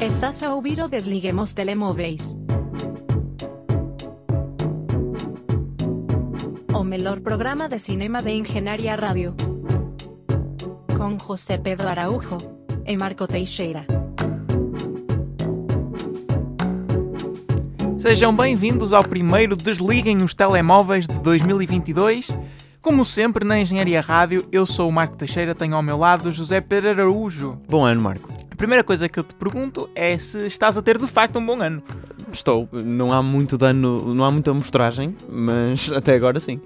[0.00, 2.34] Estás a ouvir o Desliguemos Telemóveis.
[6.72, 9.36] O melhor programa de cinema de Engenharia Rádio.
[10.96, 12.38] Com José Pedro Araújo
[12.86, 13.84] e Marco Teixeira.
[17.98, 22.30] Sejam bem-vindos ao primeiro Desliguem os Telemóveis de 2022.
[22.80, 26.62] Como sempre, na Engenharia Rádio, eu sou o Marco Teixeira, tenho ao meu lado José
[26.62, 27.58] Pedro Araújo.
[27.68, 28.39] Bom ano, Marco.
[28.60, 31.46] A primeira coisa que eu te pergunto é se estás a ter de facto um
[31.46, 31.82] bom ano.
[32.30, 32.68] Estou.
[32.70, 36.60] Não há muito dano, não há muita mostragem, mas até agora sim.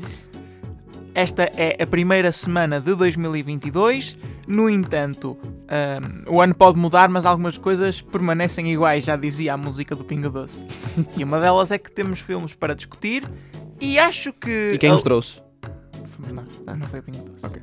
[1.14, 4.18] Esta é a primeira semana de 2022.
[4.48, 5.38] No entanto,
[6.28, 10.02] um, o ano pode mudar, mas algumas coisas permanecem iguais, já dizia a música do
[10.02, 10.66] Pingo Doce.
[11.16, 13.22] e uma delas é que temos filmes para discutir
[13.80, 14.72] e acho que.
[14.74, 15.40] E quem os trouxe?
[16.06, 16.74] Fomos nós, Ah.
[16.74, 17.46] não foi o Pingo Doce.
[17.46, 17.62] Ok.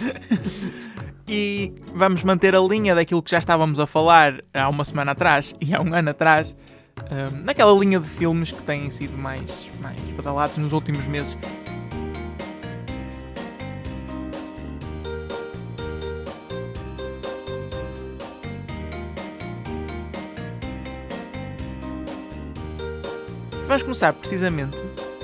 [1.28, 5.54] e vamos manter a linha daquilo que já estávamos a falar há uma semana atrás
[5.60, 6.56] e há um ano atrás,
[7.10, 11.36] um, naquela linha de filmes que têm sido mais, mais badalados nos últimos meses.
[23.66, 24.76] Vamos começar precisamente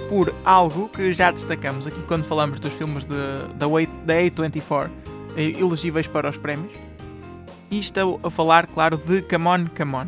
[0.08, 3.05] por algo que já destacamos aqui quando falamos dos filmes
[3.56, 5.03] da, Way- da A24 eh,
[5.36, 6.72] elegíveis para os prémios.
[7.70, 10.06] E estou a falar, claro, de Come On, Come On.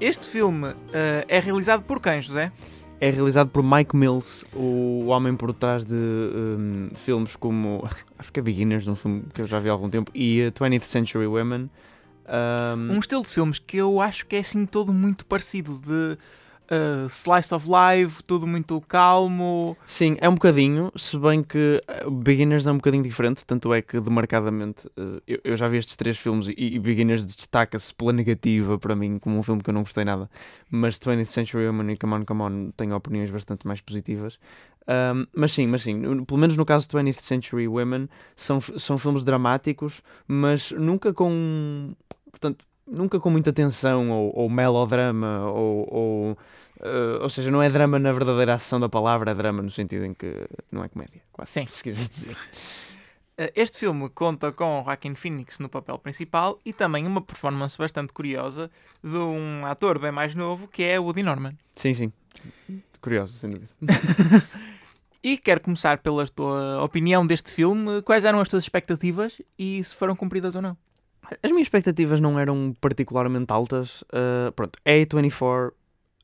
[0.00, 2.52] Este filme eh, é realizado por quem, José?
[3.00, 7.86] É realizado por Mike Mills, o homem por trás de hum, filmes como.
[8.18, 10.52] Acho que é Beginners, um filme que eu já vi há algum tempo, e uh,
[10.52, 11.70] 20th Century Women.
[12.26, 16.18] Um, Um estilo de filmes que eu acho que é assim todo muito parecido de
[16.68, 19.76] eh, slice of life, tudo muito calmo.
[19.86, 23.80] Sim, é um bocadinho, se bem que uh, Beginners é um bocadinho diferente, tanto é
[23.80, 28.12] que demarcadamente uh, eu, eu já vi estes três filmes e, e Beginners destaca-se pela
[28.12, 30.28] negativa para mim, como um filme que eu não gostei nada.
[30.68, 34.38] Mas 20th Century Women e Come On, Come On tenho opiniões bastante mais positivas.
[34.88, 38.98] Um, mas sim, mas sim, pelo menos no caso de 20th Century Women, são, são
[38.98, 41.94] filmes dramáticos, mas nunca com.
[42.30, 45.88] Portanto, nunca com muita tensão ou, ou melodrama ou.
[45.92, 46.38] ou
[46.78, 50.04] Uh, ou seja, não é drama na verdadeira ação da palavra, é drama no sentido
[50.04, 51.52] em que não é comédia, quase.
[51.52, 51.66] Sim.
[51.66, 52.36] Se quiseres dizer.
[53.38, 58.12] Eh, Este filme conta com Joaquin Phoenix no papel principal e também uma performance bastante
[58.12, 58.70] curiosa
[59.02, 61.54] de um ator bem mais novo que é Woody Norman.
[61.76, 62.12] Sim, sim.
[63.00, 63.70] Curioso, sem dúvida.
[65.22, 68.00] E quero começar pela tua opinião deste filme.
[68.02, 70.76] Quais eram as tuas expectativas e se foram cumpridas ou não?
[71.42, 74.02] As minhas expectativas não eram particularmente altas.
[74.02, 75.72] uh, pronto, é A24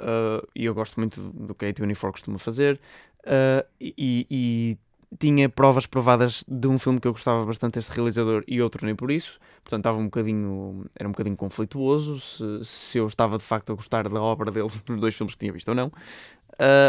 [0.00, 2.80] uh, e eu gosto muito do- que a A24 costuma fazer.
[3.26, 4.78] uh, e, e
[5.18, 8.94] tinha provas provadas de um filme que eu gostava bastante deste realizador e outro nem
[8.96, 9.38] por isso.
[9.62, 13.74] Portanto, estava um bocadinho, era um bocadinho conflituoso se, se eu estava de facto a
[13.76, 15.92] gostar da obra dele nos dois filmes que tinha visto ou não.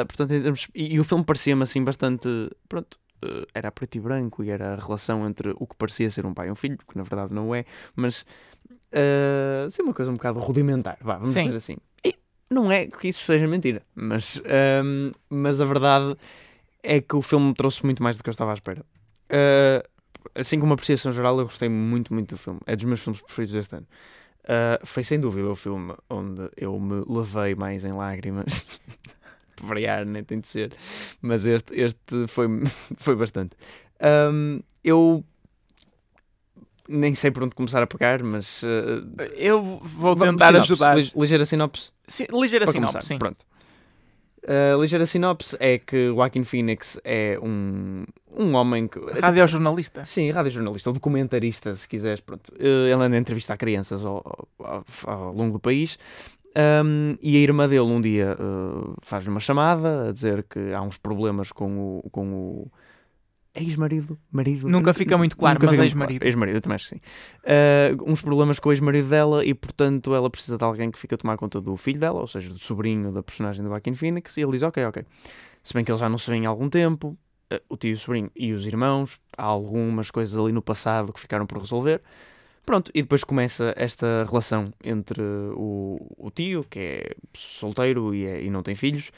[0.08, 0.32] Portanto,
[0.74, 2.28] e, e o filme parecia-me assim bastante.
[2.70, 2.98] Pronto,
[3.54, 6.34] era a preto e branco e era a relação entre o que parecia ser um
[6.34, 8.26] pai e um filho, que na verdade não é, mas
[8.92, 11.44] uh, ser uma coisa um bocado rudimentar, vá, vamos Sim.
[11.44, 11.78] dizer assim.
[12.04, 12.16] E
[12.50, 14.42] não é que isso seja mentira, mas,
[14.84, 16.16] um, mas a verdade
[16.82, 18.86] é que o filme me trouxe muito mais do que eu estava à espera.
[19.30, 19.88] Uh,
[20.36, 22.60] assim como apreciação geral, eu gostei muito, muito do filme.
[22.66, 23.88] É dos meus filmes preferidos deste ano.
[24.44, 28.66] Uh, foi sem dúvida o filme onde eu me levei mais em lágrimas.
[29.64, 30.74] Por variar, nem tem de ser.
[31.22, 32.48] Mas este, este foi,
[32.98, 33.56] foi bastante.
[34.32, 35.24] Um, eu
[36.88, 38.68] nem sei por onde começar a pegar, mas uh,
[39.38, 40.98] Eu vou tentar sinopse, ajudar.
[40.98, 41.92] li- Ligeira sinopse.
[42.08, 43.18] Sim, ligeira Para sinopse, começar, sim.
[43.18, 43.46] pronto.
[44.46, 48.04] A ligeira sinopse é que Joaquin Phoenix é um,
[48.38, 49.00] um homem que.
[49.00, 50.04] Radiojornalista.
[50.04, 52.20] Sim, radiojornalista ou documentarista, se quiseres.
[52.20, 52.52] Pronto.
[52.60, 55.98] Eh, Ele anda a entrevistar crianças ao, ao- ao longo do país.
[56.56, 60.82] Um, e a irmã dele um dia eh, faz uma chamada a dizer que há
[60.82, 62.72] uns problemas com o, com o
[63.56, 64.18] ex-marido.
[64.32, 64.68] Marido?
[64.68, 66.20] Nunca fica muito claro, mas ex-marido.
[66.20, 66.30] claro.
[66.30, 67.02] Ex-marido, também acho que sim.
[67.44, 71.16] Eh, uns problemas com o ex-marido dela e, portanto, ela precisa de alguém que fique
[71.16, 74.38] a tomar conta do filho dela, ou seja, do sobrinho da personagem do Joaquin Phoenix.
[74.38, 75.04] E ele diz: Ok, ok.
[75.64, 77.18] Se bem que eles já não se vêem há algum tempo,
[77.50, 81.14] eh, o tio e o sobrinho e os irmãos, há algumas coisas ali no passado
[81.14, 82.02] que ficaram por resolver.
[82.66, 85.22] Pronto, e depois começa esta relação entre
[85.54, 89.12] o, o tio, que é solteiro e, é- e não tem filhos,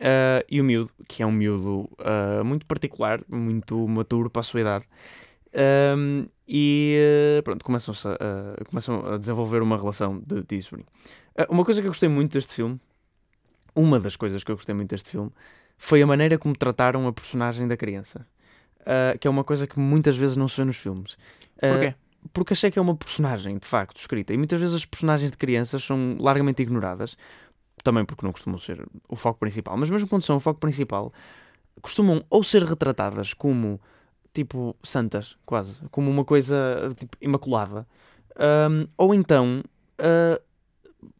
[0.00, 4.42] ah, e o miúdo, que é um miúdo ah, muito particular, muito maturo para a
[4.42, 4.84] sua idade.
[5.54, 6.96] Ahm, e
[7.38, 10.88] eh, pronto, começam-se a, começam a desenvolver uma relação de tio e sobrinho.
[11.36, 12.78] Ah, uma coisa que eu gostei muito deste filme,
[13.74, 15.30] uma das coisas que eu gostei muito deste filme,
[15.78, 18.26] foi a maneira como trataram a personagem da criança.
[18.84, 21.16] Ah, que é uma coisa que muitas vezes não se vê nos filmes.
[21.62, 21.94] Ah, Porquê?
[22.32, 24.32] Porque achei que é uma personagem, de facto, escrita.
[24.32, 27.16] E muitas vezes as personagens de crianças são largamente ignoradas,
[27.82, 31.12] também porque não costumam ser o foco principal, mas mesmo quando são o foco principal,
[31.80, 33.80] costumam ou ser retratadas como
[34.32, 37.86] tipo santas, quase, como uma coisa tipo, imaculada,
[38.70, 39.62] um, ou então
[40.00, 40.42] uh,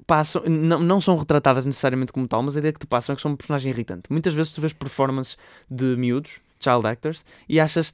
[0.06, 3.16] passam, não, não são retratadas necessariamente como tal, mas a ideia que te passam é
[3.16, 4.10] que são um personagem irritante.
[4.10, 5.38] Muitas vezes tu vês performances
[5.70, 7.92] de miúdos, child actors, e achas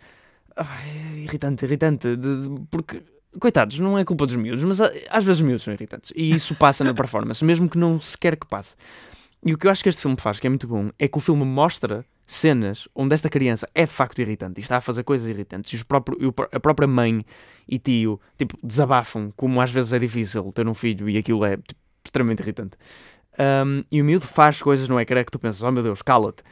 [0.56, 3.02] ai, irritante, irritante, de, de, porque
[3.38, 6.12] coitados, não é culpa dos miúdos, mas às vezes os miúdos são irritantes.
[6.14, 8.76] E isso passa na performance, mesmo que não se quer que passe.
[9.44, 11.18] E o que eu acho que este filme faz, que é muito bom, é que
[11.18, 15.02] o filme mostra cenas onde esta criança é de facto irritante e está a fazer
[15.02, 15.72] coisas irritantes.
[15.72, 17.24] E os próprio, a própria mãe
[17.68, 21.56] e tio tipo, desabafam como às vezes é difícil ter um filho e aquilo é
[21.56, 22.76] tipo, extremamente irritante.
[23.38, 26.42] Um, e o miúdo faz coisas no ecrã que tu pensas, oh meu Deus, cala-te.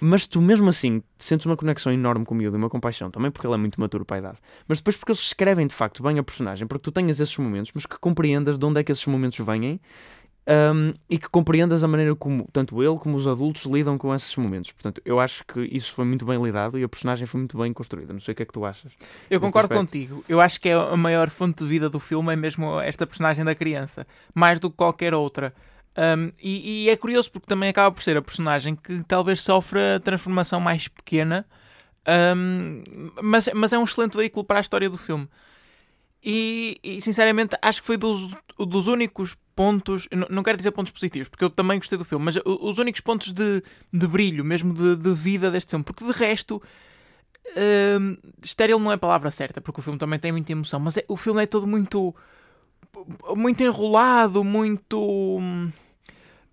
[0.00, 3.30] Mas tu mesmo assim sentes uma conexão enorme com o miúdo e uma compaixão, também
[3.30, 4.38] porque ele é muito maturo para a idade.
[4.66, 7.72] Mas depois porque eles escrevem de facto bem a personagem, porque tu tenhas esses momentos,
[7.74, 9.80] mas que compreendas de onde é que esses momentos vêm
[10.46, 14.34] um, e que compreendas a maneira como tanto ele como os adultos lidam com esses
[14.36, 14.72] momentos.
[14.72, 17.72] Portanto, eu acho que isso foi muito bem lidado e a personagem foi muito bem
[17.72, 18.12] construída.
[18.12, 18.92] Não sei o que é que tu achas.
[19.30, 20.24] Eu concordo contigo.
[20.28, 23.44] Eu acho que é a maior fonte de vida do filme é mesmo esta personagem
[23.44, 25.54] da criança, mais do que qualquer outra.
[25.96, 30.00] Um, e, e, é curioso porque também acaba por ser a personagem que talvez sofra
[30.02, 31.46] transformação mais pequena,
[32.36, 32.82] um,
[33.22, 35.28] mas, mas é um excelente veículo para a história do filme.
[36.22, 40.90] E, e sinceramente acho que foi dos, dos únicos pontos, não, não quero dizer pontos
[40.90, 43.62] positivos, porque eu também gostei do filme, mas os únicos pontos de,
[43.92, 46.62] de brilho, mesmo de, de vida deste filme, porque de resto.
[47.56, 50.96] Um, estéril não é a palavra certa, porque o filme também tem muita emoção, mas
[50.96, 52.12] é, o filme é todo muito
[53.36, 55.38] muito enrolado, muito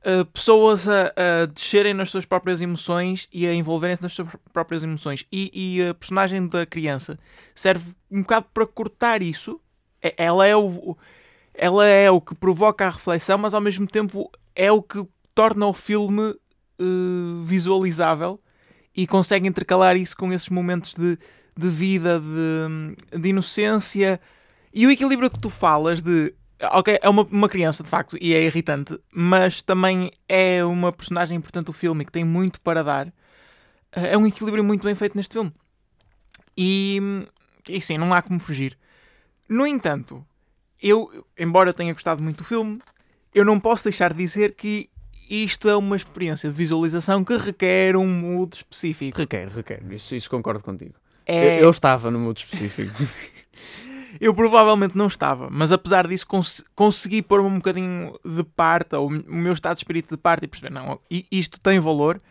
[0.02, 4.84] uh, pessoas a, a, descerem nas suas próprias emoções e a envolverem-se nas suas próprias
[4.84, 5.26] emoções.
[5.32, 7.18] E, e, a personagem da criança
[7.56, 9.60] serve um bocado para cortar isso.
[10.18, 10.98] Ela é o,
[11.54, 15.68] ela é o que provoca a reflexão, mas ao mesmo tempo é o que torna
[15.68, 16.36] o filme
[16.80, 18.40] uh, visualizável
[18.96, 21.18] e consegue intercalar isso com esses momentos de,
[21.58, 24.20] de vida, de, de inocência.
[24.74, 26.34] E o equilíbrio que tu falas de
[26.72, 31.38] Ok, é uma, uma criança de facto e é irritante, mas também é uma personagem
[31.38, 33.12] importante do filme que tem muito para dar.
[33.92, 35.52] É um equilíbrio muito bem feito neste filme.
[36.56, 37.00] E,
[37.68, 38.78] e sim, não há como fugir.
[39.50, 40.26] No entanto,
[40.82, 42.80] eu, embora tenha gostado muito do filme,
[43.34, 44.90] eu não posso deixar de dizer que
[45.30, 49.18] isto é uma experiência de visualização que requer um mood específico.
[49.18, 49.82] Requer, requer.
[49.92, 50.94] Isso, isso concordo contigo.
[51.26, 51.60] É...
[51.60, 52.94] Eu, eu estava no mood específico.
[54.22, 59.08] Eu provavelmente não estava, mas apesar disso cons consegui pôr-me um bocadinho de parte, ou
[59.08, 62.22] o meu estado de espírito de parte e perceber, não, isto tem valor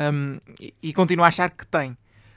[0.00, 1.94] um, e, e continuo a achar que tem.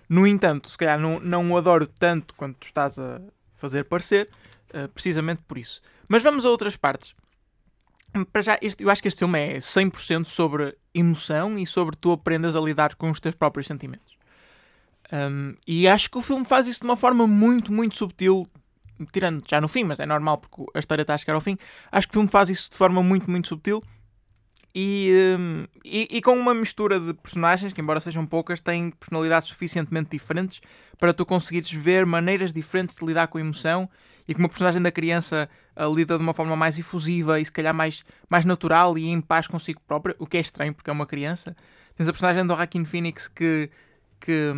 [0.10, 3.22] No entanto, se calhar não, não o adoro tanto quanto tu estás a
[3.54, 4.30] fazer parecer,
[4.74, 5.82] uh, precisamente por isso.
[6.10, 7.16] Mas vamos a outras partes.
[8.34, 12.12] Para já, este, eu acho que este filme é 100% sobre emoção e sobre tu
[12.12, 14.18] aprendas a lidar com os teus próprios sentimentos.
[15.14, 18.46] Um, e acho que o filme faz isso de uma forma muito, muito subtil,
[19.12, 21.58] tirando já no fim, mas é normal porque a história está a chegar ao fim.
[21.92, 23.84] Acho que o filme faz isso de forma muito, muito subtil
[24.74, 29.48] e, um, e, e, com uma mistura de personagens que, embora sejam poucas, têm personalidades
[29.48, 30.62] suficientemente diferentes
[31.00, 33.90] para tu conseguires ver maneiras diferentes de lidar com a emoção
[34.28, 37.52] e que uma personagem da criança uh, lida de uma forma mais efusiva e se
[37.52, 40.94] calhar mais, mais natural e em paz consigo própria, o que é estranho porque é
[40.94, 41.56] uma criança.
[41.96, 43.72] Tens a personagem do Joaquin Phoenix que,
[44.20, 44.52] que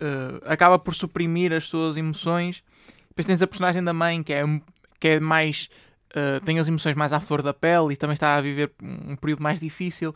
[0.00, 2.62] uh, acaba por suprimir as suas emoções
[3.14, 4.42] depois tens a personagem da mãe, que é,
[4.98, 5.68] que é mais.
[6.10, 9.16] Uh, tem as emoções mais à flor da pele e também está a viver um
[9.16, 10.10] período mais difícil.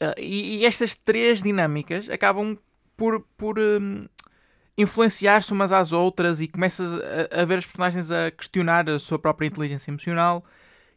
[0.00, 2.58] Uh, e, e, estas três dinâmicas acabam
[2.96, 4.06] por, por um,
[4.76, 9.18] influenciar-se umas às outras e começas a, a, ver as personagens a questionar a sua
[9.18, 10.44] própria inteligência emocional.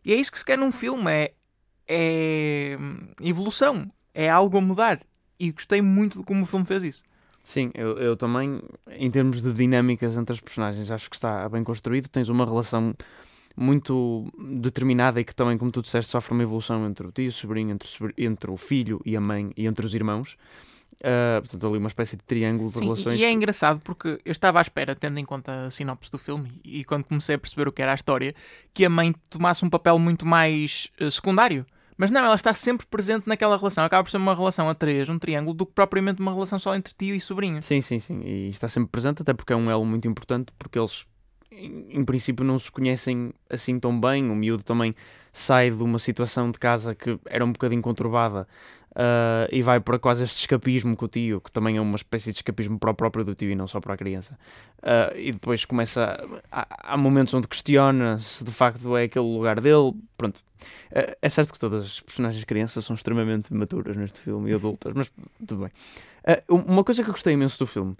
[0.04, 1.34] E é isso que se quer num filme: é,
[1.88, 5.02] é hum, evolução, é algo a mudar.
[5.38, 7.04] E gostei muito de como o filme fez isso.
[7.46, 8.60] Sim, eu, eu também,
[8.98, 12.08] em termos de dinâmicas entre as personagens, acho que está bem construído.
[12.08, 12.96] Tens uma relação
[13.56, 14.28] muito
[14.60, 17.32] determinada e que também, como tu disseste, sofre uma evolução entre o tio e o
[17.32, 20.36] sobrinho, entre o, entre o filho e a mãe e entre os irmãos.
[20.96, 23.22] Uh, portanto, ali uma espécie de triângulo de Sim, relações.
[23.22, 26.52] E é engraçado porque eu estava à espera, tendo em conta a sinopse do filme
[26.64, 28.34] e quando comecei a perceber o que era a história,
[28.74, 31.64] que a mãe tomasse um papel muito mais uh, secundário.
[31.98, 33.84] Mas não, ela está sempre presente naquela relação.
[33.84, 36.76] Acaba por ser uma relação a três, um triângulo, do que propriamente uma relação só
[36.76, 37.62] entre tio e sobrinho.
[37.62, 38.22] Sim, sim, sim.
[38.22, 41.06] E está sempre presente, até porque é um elo muito importante, porque eles,
[41.52, 44.30] em, em princípio, não se conhecem assim tão bem.
[44.30, 44.94] O miúdo também
[45.32, 48.48] sai de uma situação de casa que era um bocadinho conturbada
[48.96, 52.32] uh, e vai para quase este escapismo com o tio, que também é uma espécie
[52.32, 54.38] de escapismo para o próprio do tio e não só para a criança.
[54.80, 56.18] Uh, e depois começa.
[56.52, 59.94] A, há momentos onde questiona se de facto é aquele lugar dele.
[60.18, 60.44] Pronto.
[60.92, 64.94] Uh, é certo que todas as personagens crianças são extremamente maturas neste filme e adultas,
[64.96, 65.12] mas
[65.46, 65.72] tudo bem.
[66.50, 67.96] uma coisa que eu gostei imenso do filme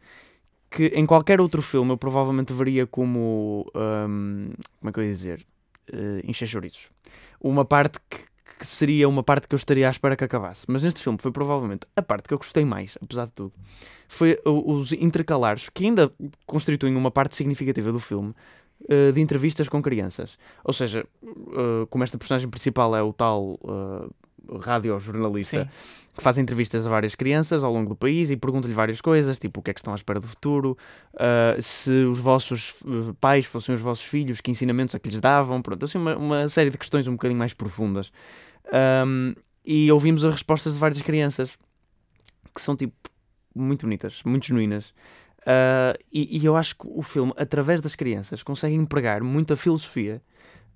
[0.76, 3.66] que em qualquer outro filme eu provavelmente veria como.
[3.74, 5.46] Um, como é que eu ia dizer?
[5.92, 6.50] Uh, encher.
[7.40, 8.18] Uma parte que,
[8.60, 10.66] que, seria uma parte que eu estaria à espera que acabasse.
[10.68, 13.54] Mas neste filme foi provavelmente a parte que eu gostei mais, apesar de tudo.
[14.08, 16.12] Foi os intercalares, que ainda
[16.46, 18.34] constituem uma parte significativa do filme,
[18.84, 20.38] uh, de entrevistas com crianças.
[20.64, 23.60] Ou seja, uh, como esta personagem principal é o tal
[24.60, 25.70] radiojornalista
[26.16, 29.60] que faz entrevistas a várias crianças ao longo do país e pergunta-lhe várias coisas, tipo
[29.60, 30.78] o que é que estão à espera do futuro,
[31.14, 35.20] uh, se os vossos eh, pais fossem os vossos filhos, que ensinamentos é que lhes
[35.20, 38.14] davam, pronto, assim uma, uma série de questões um bocadinho mais profundas.
[39.06, 39.34] Um,
[39.66, 41.58] e ouvimos as respostas de várias crianças
[42.54, 42.94] que são tipo
[43.54, 44.94] muito bonitas, muito genuínas.
[45.42, 50.22] Uh, e, e, eu acho que o filme, através das crianças, consegue empregar muita filosofia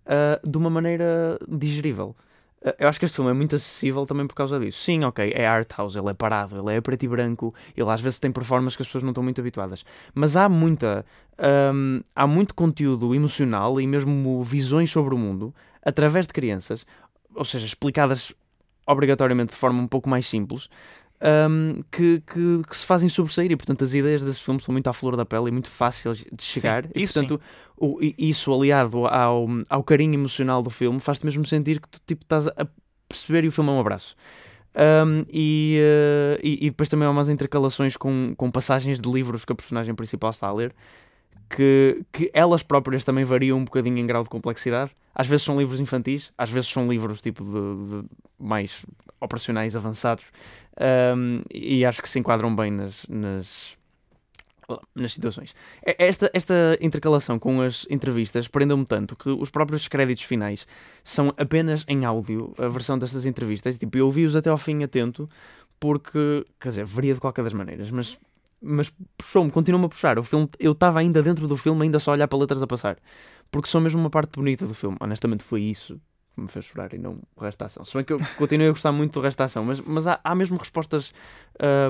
[0.06, 2.16] uh, de uma maneira digerível.
[2.62, 4.84] Eh, eu acho que este filme é muito acessível também por causa disso.
[4.84, 8.02] Sim, ok, é art house, ele é parado, ele é preto e branco, ele às
[8.02, 9.86] vezes tem performances que as pessoas não estão muito habituadas.
[10.14, 11.06] Mas há muita.
[11.74, 16.86] Um, há muito conteúdo emocional e mesmo visões sobre o mundo através de crianças,
[17.34, 18.34] ou seja, explicadas
[18.86, 20.68] obrigatoriamente de forma um pouco mais simples,
[21.22, 24.88] um, que, que, que, se fazem sobressair e portanto as ideias desses filmes são muito
[24.90, 27.42] à flor da pele e muito fáceis de chegar sim, e portanto
[27.80, 32.24] o, isso aliado ao, ao carinho emocional do filme faz-te mesmo sentir que tu tipo,
[32.24, 32.68] estás a
[33.08, 34.16] perceber e o filme é um abraço
[34.76, 39.44] um, e, uh, e, e, depois também há umas intercalações com, com passagens de livros
[39.44, 40.74] que a personagem principal está a ler
[41.50, 44.92] que, que elas próprias também variam um bocadinho em grau de complexidade.
[45.16, 47.52] Às vezes são livros infantis, às vezes são livros tipo de,
[48.02, 48.10] de
[48.40, 48.86] mais
[49.20, 50.26] operacionais avançados
[51.18, 53.78] um, e acho que se enquadram bem nas, nas,
[54.94, 55.56] nas situações.
[55.84, 60.68] Esta, esta intercalação com as entrevistas prendeu-me tanto que os próprios créditos finais
[61.04, 63.78] são apenas em áudio, a versão destas entrevistas.
[63.78, 65.30] Tipo, eu ouvi-os até ao fim atento,
[65.80, 68.20] porque, quer dizer, varia de qualquer das maneiras, mas,
[68.62, 70.20] mas puxou-me, continua-me a puxar.
[70.20, 72.68] O filme, eu estava ainda dentro do filme, ainda só a olhar para letras a
[72.68, 72.98] passar,
[73.50, 74.98] porque são mesmo uma parte bonita do filme.
[75.00, 76.00] Honestamente, foi isso
[76.40, 77.86] me fez chorar e não o resto da ação.
[77.86, 80.20] Se bem que eu continuei a gostar muito do resto da ação, mas, mas há,
[80.24, 81.14] há mesmo respostas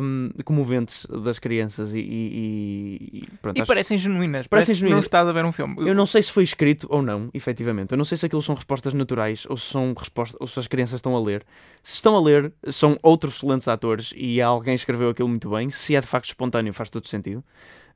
[0.02, 3.58] um, comoventes das crianças e, e, e pronto.
[3.58, 5.02] E parecem genuínas, parecem genuínas.
[5.02, 5.76] não estás a ver um filme.
[5.80, 7.92] Eu não sei se foi escrito ou não, efetivamente.
[7.92, 10.68] Eu não sei se aquilo são respostas naturais ou se são respostas, ou se as
[10.68, 11.46] crianças estão a ler.
[11.84, 15.70] Se estão a ler, são outros excelentes atores e alguém escreveu aquilo muito bem.
[15.70, 17.44] Se é de facto espontâneo, faz todo sentido.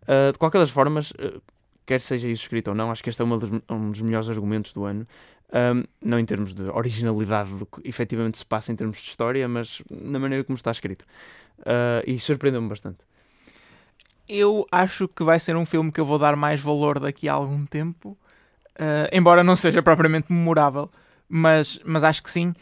[0.04, 1.42] Uh, de qualquer das formas, uh,
[1.86, 4.74] quer seja isso escrito ou não, acho que este é dos, um dos melhores argumentos
[4.74, 5.08] do ano.
[5.54, 9.48] Um, não em termos de originalidade do que efetivamente se passa em termos de história,
[9.48, 11.06] mas na maneira como está escrito.
[11.60, 12.98] Uh, e surpreendeu-me bastante.
[14.28, 17.34] Eu acho que vai ser um filme que eu vou dar mais valor daqui a
[17.34, 18.18] algum tempo,
[18.80, 20.90] uh, embora não seja propriamente memorável,
[21.30, 22.54] mas, mas acho que sim.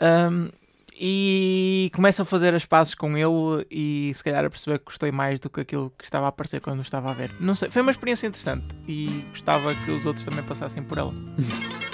[0.00, 0.48] Um,
[0.96, 5.10] e começo a fazer as pazes com ele e se calhar a perceber que gostei
[5.10, 7.30] mais do que aquilo que estava a aparecer quando estava a ver.
[7.40, 11.12] Não sei, foi uma experiência interessante e gostava que os outros também passassem por ela.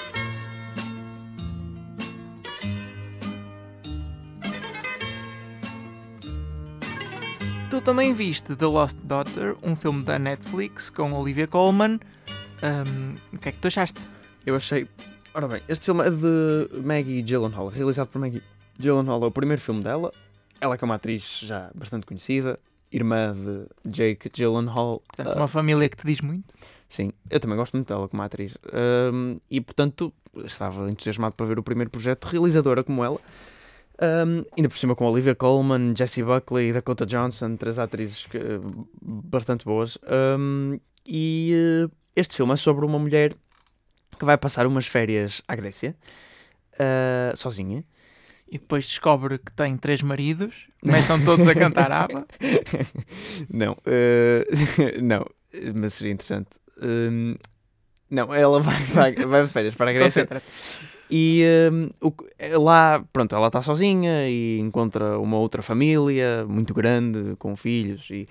[7.70, 12.00] Tu também viste The Lost Daughter, um filme da Netflix com Olivia Colman.
[12.62, 14.00] Um, o que é que tu achaste?
[14.44, 14.88] Eu achei.
[15.32, 18.42] Ora bem, este filme é de Maggie Gyllenhaal, realizado por Maggie
[18.78, 19.22] Gyllenhaal.
[19.22, 20.12] É o primeiro filme dela.
[20.60, 22.58] Ela que é uma atriz já bastante conhecida,
[22.92, 25.02] irmã de Jake Gyllenhaal.
[25.06, 26.54] Portanto, uma uh, família que te diz muito.
[26.88, 28.56] Sim, eu também gosto muito dela como atriz.
[29.12, 30.12] Um, e portanto,
[30.44, 33.20] estava entusiasmado para ver o primeiro projeto realizadora como ela.
[34.02, 38.38] Um, ainda por cima com Olivia Colman, Jessie Buckley, Dakota Johnson, três atrizes que,
[39.00, 39.98] bastante boas.
[40.38, 41.52] Um, e
[41.86, 43.34] uh, este filme é sobre uma mulher
[44.18, 45.94] que vai passar umas férias à Grécia,
[46.74, 47.84] uh, sozinha.
[48.50, 52.26] E depois descobre que tem três maridos, começam todos a cantar ABBA.
[53.48, 54.44] não, uh,
[55.02, 55.24] não,
[55.76, 56.48] mas seria interessante.
[56.82, 57.36] Um,
[58.10, 60.28] não, ela vai, vai, vai de férias para a Grécia.
[61.08, 62.12] E um, o,
[62.58, 68.08] lá, pronto, ela está sozinha e encontra uma outra família muito grande, com filhos.
[68.10, 68.28] E,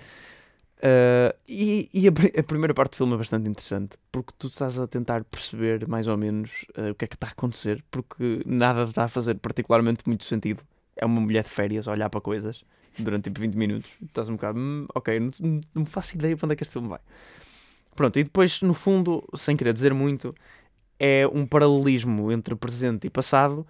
[0.82, 2.10] uh, e, e a,
[2.40, 6.08] a, primeira parte do filme é bastante interessante, porque tu estás a tentar perceber mais
[6.08, 9.36] ou menos uh, o que é que está a acontecer, porque nada está a fazer
[9.36, 10.62] particularmente muito sentido.
[10.96, 12.64] É uma mulher de férias a olhar para coisas
[12.98, 13.90] durante tipo 20 minutos.
[14.04, 16.88] Estás um bocado, hum, ok, não, não faço ideia para onde é que este filme
[16.88, 17.00] vai.
[17.94, 20.34] Pronto, e depois, no fundo, sem querer dizer muito,
[20.98, 23.66] é um paralelismo entre presente e passado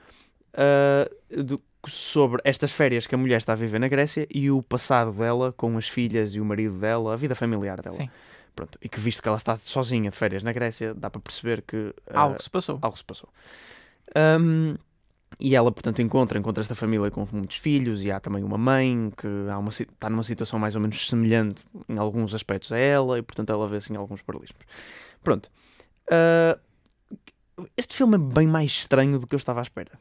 [0.55, 4.62] uh, do, sobre estas férias que a mulher está a viver na Grécia e o
[4.62, 7.96] passado dela com as filhas e o marido dela, a vida familiar dela.
[7.96, 8.10] Sim.
[8.54, 11.62] Pronto, e que visto que ela está sozinha de férias na Grécia, dá para perceber
[11.62, 12.78] que ah, Algo se passou.
[12.82, 13.28] algo se passou.
[14.14, 14.76] Ahm,
[15.38, 19.10] e ela, portanto, encontra, encontra esta família com muitos filhos e há também uma mãe
[19.16, 23.18] que há uma, está numa situação mais ou menos semelhante em alguns aspectos a ela
[23.18, 24.62] e, portanto, ela vê assim alguns paralelismos.
[25.22, 25.50] Pronto.
[26.10, 26.58] Ah,
[27.76, 29.92] este filme é bem mais estranho do que eu estava à espera.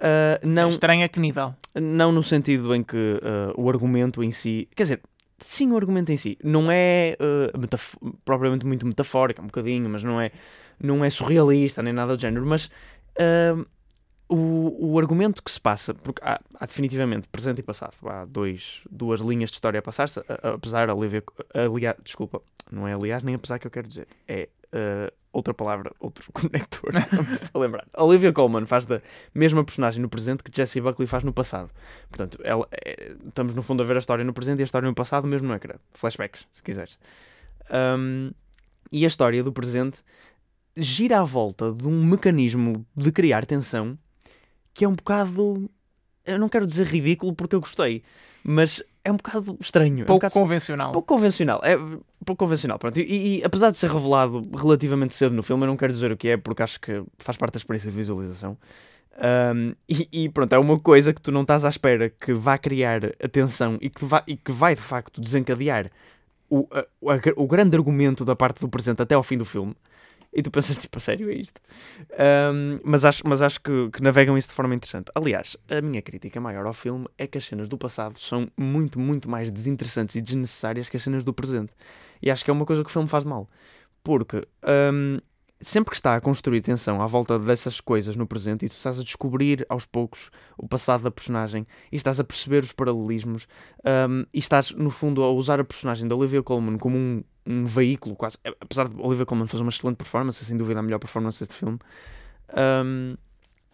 [0.00, 1.54] Ah, não, Estranho a que nível?
[1.74, 4.68] não no sentido em que ah, o argumento em si.
[4.74, 5.02] Quer dizer,
[5.38, 6.38] sim, o argumento em si.
[6.42, 7.16] Não é
[7.58, 10.30] metaf- propriamente muito metafórico, é um bocadinho, mas não é,
[10.80, 12.46] não é surrealista nem nada do género.
[12.46, 12.70] Mas
[14.28, 18.82] o, o argumento que se passa, porque há, há definitivamente presente e passado, há dois,
[18.90, 23.66] duas linhas de história a passar-se, apesar, aliás, desculpa, não é aliás nem apesar que
[23.66, 26.92] eu quero dizer, é ah, outra palavra, outro conector,
[27.32, 27.86] estou a lembrar.
[27.96, 29.00] Olivia Colman faz da
[29.34, 31.70] mesma personagem no presente que Jessie Buckley faz no passado.
[32.08, 34.88] Portanto, ela, é- estamos no fundo a ver a história no presente e a história
[34.88, 35.74] no passado mesmo no ecrã.
[35.92, 36.98] Flashbacks, se quiseres.
[37.70, 38.30] Um,
[38.90, 40.02] e a história do presente
[40.76, 43.98] gira à volta de um mecanismo de criar tensão
[44.72, 45.68] que é um bocado.
[46.32, 48.02] Eu não quero dizer ridículo porque eu gostei,
[48.44, 50.00] mas é um bocado estranho.
[50.00, 50.92] é um Pouco bocado- convencional.
[50.92, 51.60] pouco convencional.
[51.64, 51.76] É
[52.24, 52.78] pouco convencional.
[52.78, 52.98] Pronto.
[53.00, 56.16] E, e apesar de ser revelado relativamente cedo no filme, eu não quero dizer o
[56.16, 58.56] que é porque acho que faz parte da experiência de visualização.
[59.20, 62.56] Um, e, e pronto, é uma coisa que tu não estás à espera que vá
[62.56, 65.90] criar atenção e que, vá, e que vai de facto desencadear
[66.48, 66.80] o, a-
[67.14, 69.74] a- o grande argumento da parte do presente até ao fim do filme.
[70.38, 71.60] E tu pensas, tipo, a sério é isto?
[72.12, 75.10] Um, mas acho, mas acho que, que navegam isso de forma interessante.
[75.12, 79.00] Aliás, a minha crítica maior ao filme é que as cenas do passado são muito,
[79.00, 81.72] muito mais desinteressantes e desnecessárias que as cenas do presente.
[82.22, 83.48] E acho que é uma coisa que o filme faz mal.
[84.04, 84.46] Porque
[84.92, 85.18] um,
[85.60, 89.00] sempre que está a construir tensão à volta dessas coisas no presente e tu estás
[89.00, 93.48] a descobrir aos poucos o passado da personagem e estás a perceber os paralelismos
[94.08, 97.64] um, e estás, no fundo, a usar a personagem da Olivia Colman como um, um
[97.64, 98.36] veículo quase.
[98.60, 101.78] Apesar de Olivia Colman fazer uma excelente performance, sem dúvida a melhor performance deste filme.
[102.54, 103.14] Um,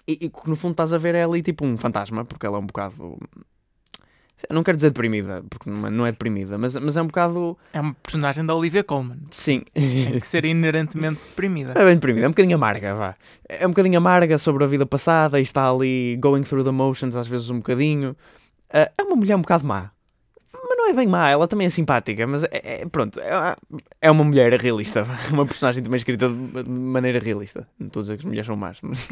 [0.07, 2.57] e, e que no fundo estás a ver ela ali tipo um fantasma, porque ela
[2.57, 3.19] é um bocado.
[4.51, 7.57] Não quero dizer deprimida, porque não é- não é deprimida, mas, mas é um bocado.
[7.73, 9.19] É uma personagem da Olivia Colman.
[9.31, 9.63] Sim.
[9.73, 11.73] Tem que ser inerentemente deprimida.
[11.73, 13.15] É bem deprimida, é um bocadinho amarga, vá.
[13.49, 17.17] É um bocadinho amarga sobre a vida passada e está ali going through the motions,
[17.17, 18.15] às vezes um bocadinho.
[18.71, 19.91] Ah, é uma mulher um bocado má.
[20.85, 22.49] Não é bem má, ela também é simpática, mas é,
[22.83, 23.57] é- pronto, é,
[24.03, 27.67] é uma mulher realista, uma personagem também escrita de maneira realista.
[27.79, 29.09] Não estou a dizer que as mulheres são más, mas.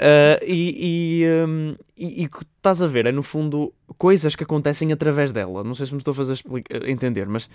[0.00, 2.28] Ah, e, e, hum, e- e
[2.66, 5.62] estás a ver é, no fundo, coisas que acontecem através dela.
[5.62, 7.48] Não sei se me estou a fazer explica- entender, mas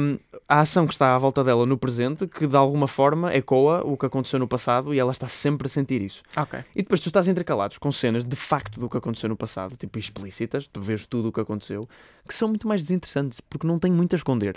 [0.00, 0.18] hum,
[0.48, 3.96] a ação que está à volta dela no presente, que de alguma forma ecoa o
[3.96, 6.22] que aconteceu no passado e ela está sempre a sentir isso.
[6.36, 6.58] Ok.
[6.74, 9.98] E depois tu estás intercalados com cenas de facto do que aconteceu no passado, tipo
[9.98, 11.86] explícitas, tu vês tudo o que aconteceu,
[12.26, 14.56] que são muito mais desinteressantes, porque não têm muito a esconder.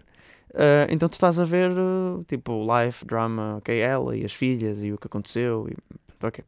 [0.54, 4.82] Ah, então tu estás a ver, ah, tipo, life, drama, ok, ela e as filhas
[4.82, 6.44] e o que aconteceu, e ok.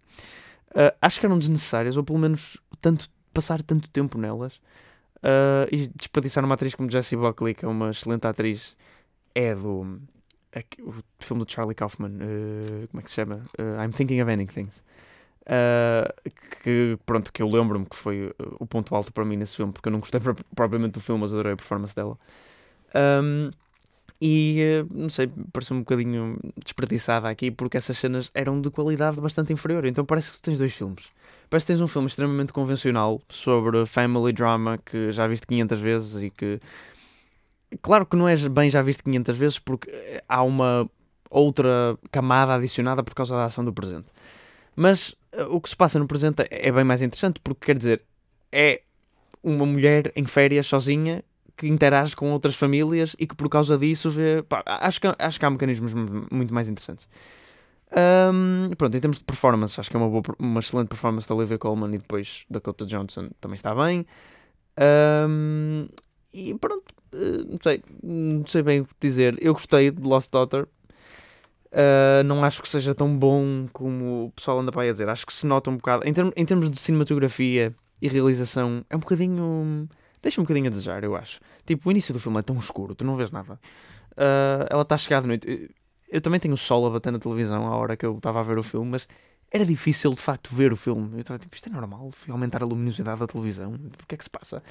[0.73, 4.59] Ah, acho que eram desnecessárias, ou pelo menos tanto, passar tanto tempo nelas,
[5.23, 8.75] ah, e desperdiçar uma atriz como Jessie Buckley, que é uma excelente atriz,
[9.35, 9.99] é do...
[10.53, 13.43] aqui- o filme do Charlie Kaufman, ah, como é que se chama?
[13.59, 14.83] Ah, I'm Thinking of Ending Things.
[15.49, 16.11] Uh,
[16.61, 19.71] que pronto, que eu lembro-me que foi uh, o ponto alto para mim nesse filme,
[19.71, 22.17] porque eu não gostei pro- propriamente do filme, mas adorei a performance dela.
[22.95, 23.51] Um,
[24.21, 29.21] e uh, não sei, pareceu um bocadinho desperdiçada aqui, porque essas cenas eram de qualidade
[29.21, 29.85] bastante inferior.
[29.85, 31.05] Então parece que tens dois filmes.
[31.49, 36.23] Parece que tens um filme extremamente convencional sobre family drama que já viste 500 vezes
[36.23, 36.59] e que.
[37.81, 40.89] Claro que não és bem já visto 500 vezes, porque eh, há uma
[41.29, 44.05] outra camada adicionada por causa da ação do presente.
[44.75, 48.03] Mas uh, o que se passa no presente é bem mais interessante, porque quer dizer,
[48.51, 48.81] é
[49.43, 51.23] uma mulher em férias sozinha
[51.57, 54.43] que interage com outras famílias e que por causa disso vê.
[54.43, 57.07] pá, acho, que, acho que há mecanismos mu- muito mais interessantes.
[57.91, 61.35] Ahm, pronto, em termos de performance, acho que é uma, boa, uma excelente performance da
[61.35, 64.05] Olivia Colman e depois Dakota Johnson também está bem.
[64.77, 65.87] Ahm,
[66.33, 69.37] e pronto, eh, não sei, não sei bem o que dizer.
[69.41, 70.67] Eu gostei de Lost Daughter.
[71.69, 75.09] Uh, não acho que seja tão bom como o pessoal anda para aí a dizer.
[75.09, 76.07] Acho que se nota um bocado.
[76.07, 79.87] Em, term- em termos de cinematografia e realização, é um bocadinho.
[80.21, 81.39] Deixa um bocadinho a desejar, eu acho.
[81.65, 83.59] Tipo, o início do filme é tão escuro, tu não vês nada.
[84.13, 85.69] Uh, ela está a chegar de noite.
[86.09, 88.43] Eu, também tenho o sol a bater na televisão à hora que eu estava a
[88.43, 89.07] ver o filme, mas
[89.51, 91.09] era difícil de facto ver o filme.
[91.13, 94.17] Eu estava tipo, isto é normal, fui aumentar a luminosidade da televisão, o que é
[94.17, 94.63] que se passa?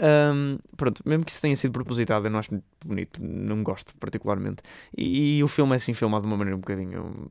[0.00, 4.62] Um, pronto, mesmo que isso tenha sido propositado, eu não acho bonito, não gosto particularmente.
[4.96, 7.30] E, e o filme é assim filmado de uma maneira um bocadinho.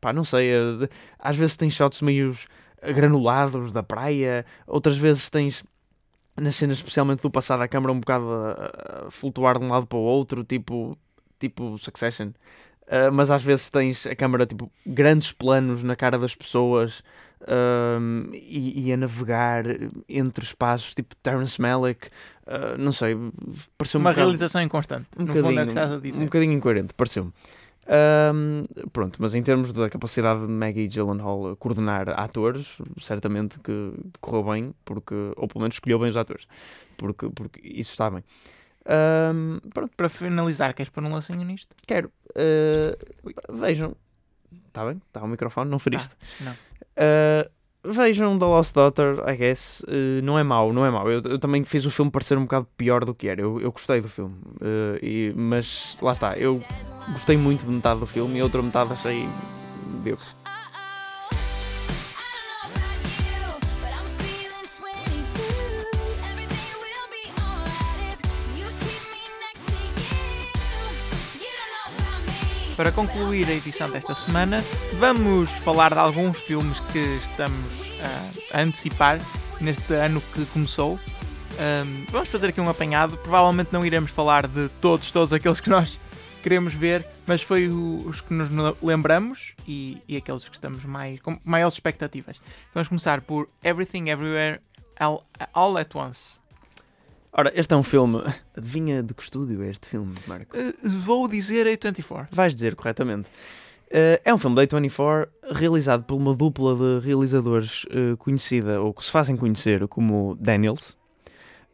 [0.00, 0.50] pá, não sei.
[0.52, 2.34] eh, às vezes tem shots meio
[2.82, 5.64] granulados da praia, outras vezes tens
[6.36, 9.86] nas cenas especialmente do passado a câmera um bocado a, a flutuar de um lado
[9.86, 10.96] para o outro, tipo,
[11.38, 12.30] tipo Succession.
[12.88, 17.02] Uh, mas às vezes tens a câmera tipo grandes planos na cara das pessoas
[17.46, 19.64] um, e, e, a navegar
[20.08, 22.08] entre espaços, tipo Terence Malick,
[22.46, 23.14] uh, não sei,
[23.76, 25.06] pareceu uma um realização inconstante.
[25.18, 26.20] Um no fundo é a dizer.
[26.20, 27.32] Um bocadinho incoerente, pareceu-me.
[27.88, 34.44] Um, pronto, mas em termos da capacidade de Maggie Gyllenhaal coordenar atores, certamente que correu
[34.44, 36.46] bem, porque, ou pelo menos escolheu bem os atores,
[36.96, 38.22] porque, porque isso está bem.
[38.86, 39.92] Um, pronto.
[39.96, 41.74] Para finalizar, queres pôr um lacinho nisto?
[41.86, 42.10] Quero.
[42.30, 43.96] Uh, vejam.
[44.66, 45.00] Está bem?
[45.06, 46.14] Está o microfone, não feriste?
[46.40, 46.52] Ah, não.
[46.52, 49.80] Uh, vejam The Lost Daughter, I guess.
[49.80, 51.10] Uh, não é mau, não é mau.
[51.10, 53.40] Eu, eu, também fiz o filme parecer um bocado pior do que era.
[53.40, 54.34] Eu, eu gostei do filme.
[54.60, 56.62] Uh, e, mas lá está, eu
[57.12, 59.28] gostei muito de metade do filme e a outra metade achei.
[60.02, 60.18] Deu.
[72.78, 74.62] Para concluir a edição desta semana,
[75.00, 79.18] vamos falar de alguns filmes que estamos uh, a antecipar
[79.60, 80.92] neste ano que começou.
[80.94, 83.16] Um, vamos fazer aqui um apanhado.
[83.16, 85.98] Provavelmente não iremos falar de todos, todos aqueles que nós
[86.40, 88.48] queremos ver, mas foi o, os que nos
[88.80, 92.40] lembramos e, e, aqueles que estamos mais com maiores expectativas.
[92.72, 94.60] Vamos começar por Everything Everywhere
[95.00, 96.38] All, All at Once.
[97.32, 98.22] Ora, este é um filme.
[98.56, 100.56] Adivinha de que estúdio é este filme, Marco?
[100.56, 102.28] Uh, vou dizer A24.
[102.30, 103.28] Vais dizer corretamente.
[103.88, 108.92] Uh, é um filme da A24 realizado por uma dupla de realizadores uh, conhecida, ou
[108.92, 110.96] que se fazem conhecer como Daniels.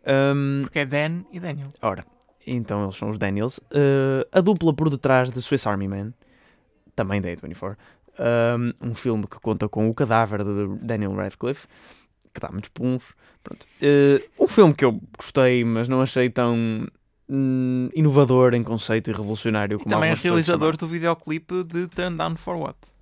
[0.07, 1.69] Um, Porque é Dan e Daniel.
[1.81, 2.05] Ora,
[2.47, 3.59] então eles são os Daniels.
[4.31, 6.13] A dupla por detrás de Swiss Army Man,
[6.95, 7.77] também da A24.
[8.17, 11.67] Um, um filme que conta com o cadáver de Daniel Radcliffe
[12.35, 13.15] que dá muitos puns.
[13.43, 13.67] Pronto.
[13.81, 16.87] Uh, um filme que eu gostei, mas não achei tão
[17.29, 22.17] hum, inovador em conceito e revolucionário como e também é realizador do videoclipe de Turn
[22.17, 22.95] Down For What.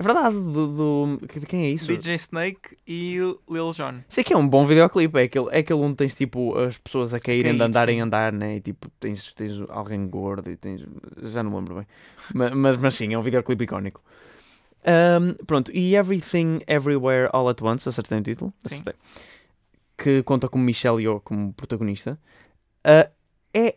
[0.00, 1.88] É verdade, do, do, de quem é isso?
[1.88, 3.18] DJ Snake e
[3.50, 3.94] Lil Jon.
[4.08, 7.12] Sei que é um bom videoclipe, é aquele, é aquele onde tens tipo as pessoas
[7.12, 8.56] a caírem de andar em andar, né?
[8.56, 10.84] E tipo tens, tens alguém gordo e tens.
[11.24, 11.86] Já não lembro bem.
[12.32, 14.00] mas, mas, mas sim, é um videoclipe icónico.
[14.86, 18.94] Um, pronto, e Everything Everywhere All at Once, acertei o título, acertei,
[19.96, 22.18] que conta com Michelle Yeoh como protagonista.
[22.86, 23.10] Uh,
[23.52, 23.76] é.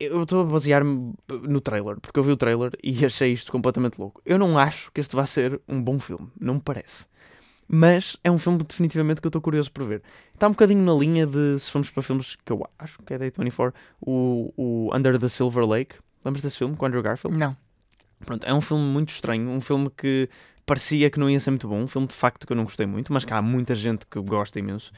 [0.00, 3.98] Eu estou a basear-me no trailer, porque eu vi o trailer e achei isto completamente
[3.98, 4.22] louco.
[4.24, 7.04] Eu não acho que este vá ser um bom filme, não me parece.
[7.68, 10.02] Mas é um filme definitivamente que eu estou curioso por ver.
[10.32, 13.18] Está um bocadinho na linha de, se formos para filmes que eu acho que é
[13.18, 15.96] da 24, o, o Under the Silver Lake.
[16.24, 17.36] Lembras desse filme com Andrew Garfield?
[17.36, 17.56] Não.
[18.24, 20.28] Pronto, é um filme muito estranho, um filme que
[20.64, 22.86] parecia que não ia ser muito bom, um filme de facto que eu não gostei
[22.86, 24.92] muito, mas que há muita gente que gosta imenso,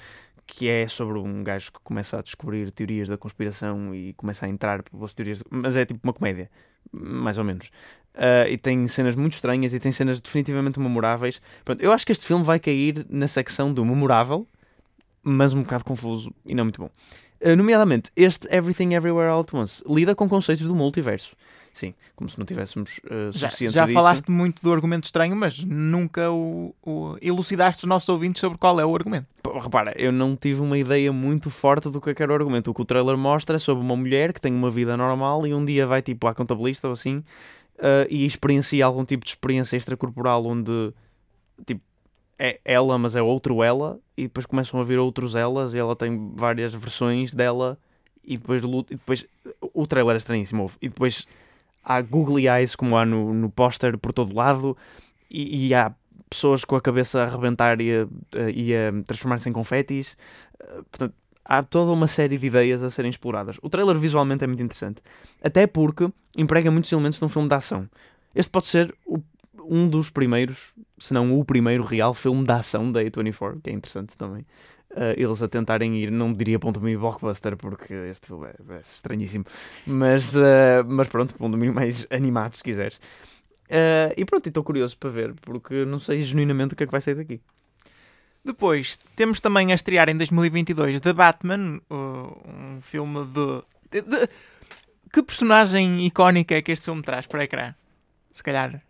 [0.47, 4.49] que é sobre um gajo que começa a descobrir teorias da conspiração e começa a
[4.49, 6.51] entrar pelas teorias, mas é tipo uma comédia,
[6.91, 7.67] mais ou menos.
[8.15, 11.41] Uh, e tem cenas muito estranhas e tem cenas definitivamente memoráveis.
[11.65, 14.47] Pronto, eu acho que este filme vai cair na secção do memorável,
[15.23, 16.91] mas um bocado confuso e não muito bom.
[17.45, 21.37] Uh, nomeadamente, este Everything Everywhere All at Once lida com conceitos do multiverso.
[21.79, 23.95] Sim, como se não tivéssemos uh, suficiente Já, já disso.
[23.95, 28.81] falaste muito do argumento estranho, mas nunca o, o, elucidaste os nossos ouvintes sobre qual
[28.81, 29.29] é o argumento.
[29.41, 32.73] Pô, repara, eu não tive uma ideia muito forte do que é era o argumento.
[32.73, 35.55] O que o trailer mostra é sobre uma mulher que tem uma vida normal e
[35.55, 37.19] um dia vai tipo à contabilista ou assim
[37.79, 40.93] uh, e experiencia algum tipo de experiência extracorporal onde
[41.65, 41.81] tipo
[42.37, 45.95] é ela, mas é outro ela, e depois começam a vir outros elas e ela
[45.95, 47.79] tem várias versões dela
[48.25, 49.27] e depois, e depois
[49.73, 50.71] o trailer é estranhíssimo.
[50.83, 51.27] E depois
[51.85, 54.77] há googly eyes como há no, no póster por todo lado
[55.31, 55.93] e, e, há
[56.29, 60.17] pessoas com a cabeça a arrebentar e a, a transformar-se em confetis.
[60.61, 61.15] Eh, portanto,
[61.45, 63.59] há toda uma série de ideias a serem exploradas.
[63.63, 65.03] O trailer visualmente é muito interessante,
[65.43, 67.89] até porque emprega muitos elementos de um filme de ação.
[68.35, 69.19] Este pode ser o,
[69.59, 73.73] um dos primeiros, se não o primeiro real filme de ação da A24, que é
[73.73, 74.45] interessante também
[75.17, 79.45] eles a tentarem ir, não diria um domínio blockbuster, porque este filme é, é estranhíssimo,
[79.87, 82.97] mas, uh, mas pronto, um domínio mais animado, se quiseres.
[83.69, 86.93] Uh, e pronto, estou curioso para ver, porque não sei genuinamente o que é que
[86.93, 87.41] vai sair daqui.
[88.45, 94.29] Depois, temos também a estrear em 2022 The Batman, um filme de, de, de,
[95.13, 97.75] Que personagem icónica é que este filme traz para o ecrã?
[98.33, 98.83] Se calhar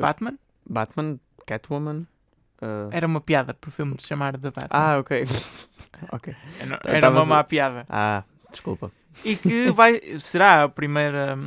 [0.00, 0.38] Batman?
[0.68, 2.06] Batman, Catwoman.
[2.60, 2.88] Uh...
[2.90, 4.68] Era uma piada para o filme se chamar The Batman.
[4.70, 5.24] Ah, ok.
[6.12, 6.34] okay.
[6.58, 7.84] Era, era uma má piada.
[7.88, 8.90] Ah, desculpa.
[9.24, 11.38] E que vai, será a primeira,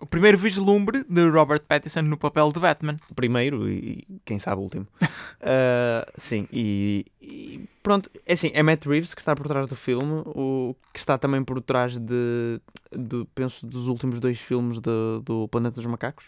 [0.00, 2.96] o primeiro vislumbre de Robert Pattinson no papel de Batman.
[3.14, 4.86] primeiro e quem sabe o último.
[5.02, 9.74] Uh, sim, e, e pronto, é assim, é Matt Reeves que está por trás do
[9.74, 15.20] filme, o que está também por trás de, de penso, dos últimos dois filmes de-
[15.22, 16.26] do Planeta dos Macacos.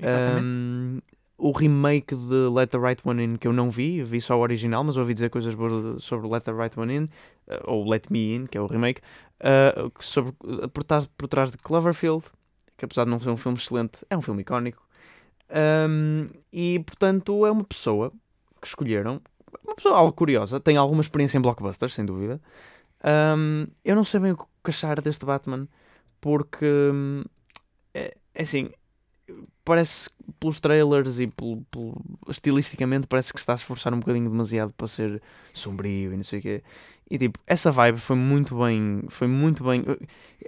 [0.00, 0.44] Exatamente.
[0.44, 1.00] Um,
[1.36, 4.40] o remake de Let the Right One In que eu não vi, vi só o
[4.40, 8.04] original, mas ouvi dizer coisas boas sobre Let the Right One In, uh, ou Let
[8.10, 9.00] Me In, que é o remake,
[9.40, 12.24] uh, sobre, uh, por, trás, por trás de Cloverfield,
[12.76, 14.82] que apesar de não ser um filme excelente, é um filme icónico.
[15.88, 18.10] Um, e portanto é uma pessoa
[18.60, 19.20] que escolheram,
[19.62, 22.40] uma pessoa algo curiosa, tem alguma experiência em blockbusters, sem dúvida.
[23.36, 25.68] Um, eu não sei bem o que achar deste Batman,
[26.20, 27.22] porque hum,
[27.92, 28.70] é, é assim,
[29.64, 34.28] parece pelos trailers e pelo, pelo- estilisticamente parece que se está a esforçar um bocadinho
[34.30, 36.62] demasiado para ser sombrio e não sei o quê.
[37.10, 39.84] E tipo, essa vibe foi muito bem, foi muito bem.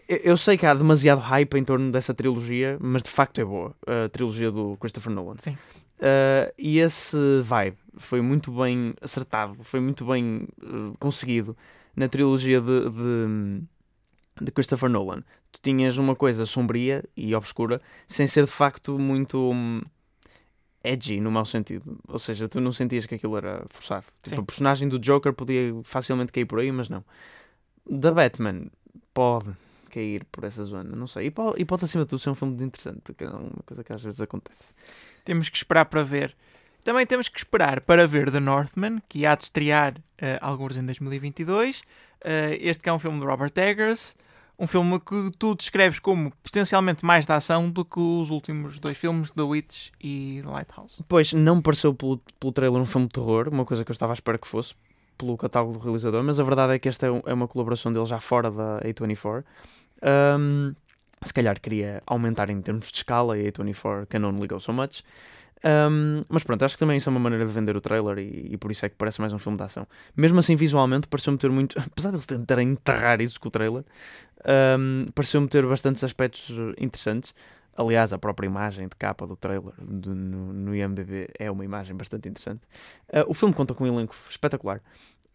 [0.08, 3.44] Eu, eu sei que há demasiado hype em torno dessa trilogia, mas de facto é
[3.44, 5.36] boa, a trilogia do Christopher Nolan.
[5.38, 5.56] Sim.
[5.98, 11.56] Uh, e esse vibe foi muito bem acertado, foi muito bem uh, conseguido
[11.94, 13.62] na trilogia de, de,
[14.40, 15.22] de Christopher Nolan.
[15.52, 19.82] Tu tinhas uma coisa sombria e obscura, sem ser de facto muito hum,
[20.82, 21.98] edgy no mau sentido.
[22.08, 24.04] Ou seja, tu não sentias que aquilo era forçado.
[24.22, 27.04] Tipo, a personagem do Joker podia facilmente cair por aí, mas não.
[27.88, 28.66] Da Batman
[29.12, 29.54] pode
[29.90, 31.26] cair por essa zona, não sei.
[31.26, 33.82] E pode, e pode acima de tudo ser um filme interessante, que é uma coisa
[33.82, 34.72] que às vezes acontece.
[35.24, 36.36] Temos que esperar para ver.
[36.84, 40.84] Também temos que esperar para ver The Northman, que há de estrear eh, alguns em
[40.84, 41.82] 2022.
[42.22, 44.14] Eh, este que é um filme de Robert Eggers.
[44.58, 48.96] Um filme que tu descreves como potencialmente mais de ação do que os últimos dois
[48.96, 51.02] filmes, The Witch e Lighthouse.
[51.06, 54.12] Pois, não pareceu pelo, pelo trailer um filme de terror, uma coisa que eu estava
[54.12, 54.74] à espera que fosse,
[55.18, 58.06] pelo catálogo do realizador, mas a verdade é que esta é, é uma colaboração dele
[58.06, 59.44] já fora da A24.
[60.38, 60.74] Um,
[61.22, 65.02] se calhar queria aumentar em termos de escala a A24 can only go so much.
[65.64, 68.52] Um, mas pronto, acho que também isso é uma maneira de vender o trailer e,
[68.52, 69.86] e por isso é que parece mais um filme de ação.
[70.16, 71.78] Mesmo assim, visualmente, pareceu-me ter muito.
[71.80, 73.84] Apesar de eles tentarem enterrar isso com o trailer,
[74.46, 77.34] um, pareceu-me ter bastantes aspectos interessantes.
[77.76, 81.94] Aliás, a própria imagem de capa do trailer do- no, no IMDb é uma imagem
[81.94, 82.62] bastante interessante.
[83.08, 84.80] Uh, o filme conta com um elenco espetacular.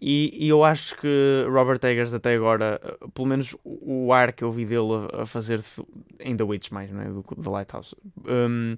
[0.03, 4.43] E, e eu acho que Robert Eggers, até agora, uh, pelo menos o, ar que
[4.43, 5.61] eu vi dele a, a fazer
[6.19, 7.05] em The Witch, mais, não é?
[7.05, 7.95] Do, The Lighthouse,
[8.25, 8.75] um,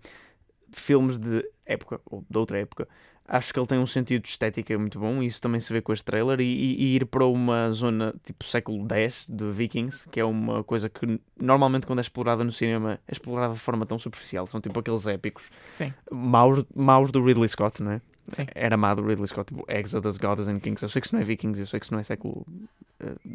[0.68, 2.90] de filmes de época, ou de outra época,
[3.28, 5.22] acho que ele tem um sentido de estética muito bom.
[5.22, 6.40] E isso também se vê com este trailer.
[6.40, 10.64] E, e- e ir para uma zona tipo século X de Vikings, que é uma
[10.64, 14.46] coisa que normalmente, quando é explorada no cinema, é explorada de forma tão superficial.
[14.48, 18.02] São tipo aqueles épicos Sim, maus, maus do Ridley Scott, não é?
[18.30, 18.46] Sim.
[18.56, 20.84] Era amado o Ridley Scott, tipo Exodus, Goddess and Kings.
[20.84, 22.46] Eu sei que isso não é Vikings, eu sei que isso não é século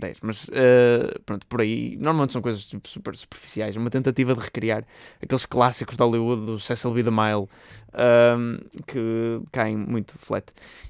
[0.00, 1.96] X, mas eh, pronto, por aí.
[1.96, 3.76] Normalmente são coisas tipo, super superficiais.
[3.76, 4.84] Uma tentativa de recriar
[5.22, 7.02] aqueles clássicos de Hollywood, do Cecil B.
[7.02, 7.48] DeMille,
[7.92, 10.46] ahm, que caem muito flat.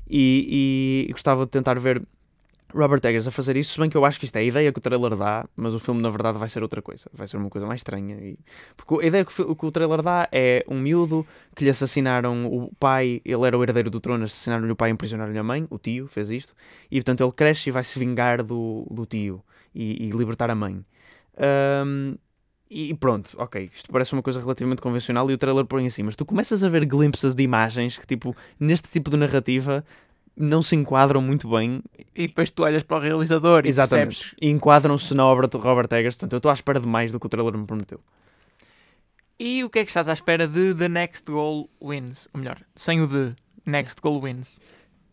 [0.09, 2.03] E, e gostava de tentar ver
[2.75, 4.73] Robert Eggers a fazer isso, se bem que eu acho que isto é a ideia
[4.73, 7.37] que o trailer dá, mas o filme na verdade vai ser outra coisa, vai ser
[7.37, 8.17] uma coisa mais estranha.
[8.17, 8.39] E...
[8.77, 11.27] Porque a ideia que, o que o trailer dá é um miúdo
[11.57, 14.93] que lhe assassinaram o pai, ele era o herdeiro do trono, assassinaram-lhe o pai e
[14.93, 16.55] imprisionaram-lhe a mãe, o tio fez isto,
[16.91, 19.43] e portanto ele cresce e vai se vingar do, do tio
[19.75, 20.85] e, e libertar a mãe.
[21.39, 22.17] Ahm,
[22.71, 26.15] e pronto, ok, isto parece uma coisa relativamente convencional e o trailer põe assim, mas
[26.15, 29.83] tu começas a ver glimpses de imagens que, tipo, neste tipo de narrativa
[30.39, 31.83] não se enquadram muito bem
[32.15, 34.07] E depois tu olhas para o realizador e Exatamente.
[34.17, 34.35] percebes.
[34.41, 36.17] E enquadram-se na obra de Robert Eggers.
[36.17, 38.01] Portanto, eu estou à espera de mais do que o trailer me prometeu.
[39.39, 42.29] E o que é que estás à espera de The Next Goal Wins?
[42.35, 44.61] Ou melhor, sem o de Next Goal Wins.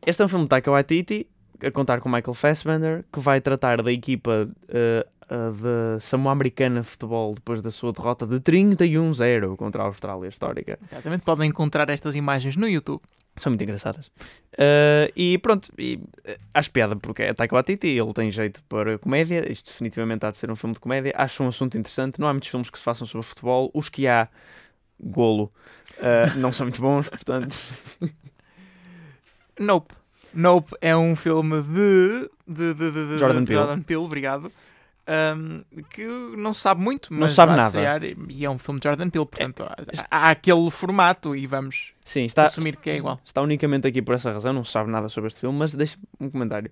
[0.06, 1.28] Este é um filme de Taika Waititi,
[1.64, 6.82] a contar com Michael Fassbender, que vai tratar da equipa eh, eh, da Samoa Americana
[6.82, 10.80] de Futebol depois da sua derrota de 31-0 contra a Austrália histórica.
[10.84, 13.02] Exatamente, podem encontrar estas imagens no YouTube.
[13.38, 14.10] São muito engraçadas.
[14.58, 18.98] Eh, e pronto, e, eh, acho piada porque é Taika Waititi, ele tem jeito para
[18.98, 21.14] comédia, isto definitivamente há de ser um filme de comédia.
[21.18, 24.08] Acho um assunto interessante, não há muitos filmes que se façam sobre futebol, os que
[24.08, 24.30] há,
[25.00, 25.52] golo,
[25.98, 27.54] eh, não são muito bons, portanto...
[29.60, 29.94] Nope.
[30.34, 33.46] Nope é um filme de, de, de, de- de- Jordan.
[33.46, 34.52] Jordan Peele, obrigado.
[35.08, 36.04] Um, que
[36.36, 37.78] não sabe muito, Não mas sabe vai nada.
[37.78, 39.76] estrear e é um filme de Jordan Peele, portanto há,
[40.10, 43.20] há aquele formato e vamos Sim, está, assumir que é igual.
[43.24, 46.28] Está unicamente aqui por essa razão, não sabe nada sobre este filme, mas deixa um
[46.28, 46.72] comentário.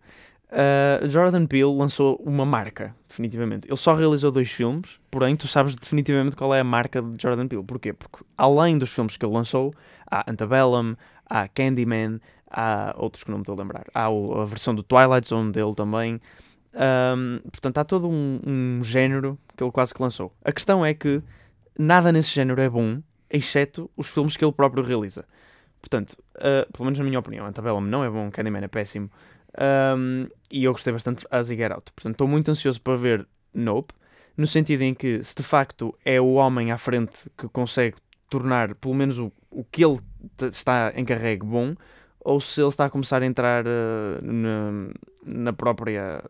[0.49, 3.67] Uh, Jordan Peele lançou uma marca, definitivamente.
[3.67, 7.47] Ele só realizou dois filmes, porém tu sabes definitivamente qual é a marca de Jordan
[7.47, 7.63] Peele.
[7.63, 7.93] Porquê?
[7.93, 9.73] Porque além dos filmes que ele lançou,
[10.09, 10.95] há Antebellum,
[11.27, 12.19] há Candyman,
[12.49, 13.85] há outros que não me estou a lembrar.
[13.93, 16.19] Há a versão do Twilight Zone dele também.
[16.73, 20.33] Um, portanto, há todo um, um género que ele quase que lançou.
[20.43, 21.21] A questão é que
[21.77, 25.25] nada nesse género é bom, exceto os filmes que ele próprio realiza.
[25.81, 29.09] Portanto, uh, pelo menos na minha opinião, Antebellum não é bom, Candyman é péssimo.
[29.95, 31.91] Um, e eu gostei bastante de As e Get Out.
[31.93, 33.93] Portanto, estou muito ansioso para ver Nope,
[34.35, 37.95] no sentido em que, se de facto é o homem à frente que consegue
[38.29, 39.99] tornar, pelo menos, o, o que ele
[40.41, 41.75] está encarregue bom,
[42.23, 44.89] ou se ele está a começar a entrar uh, na,
[45.25, 46.23] na própria,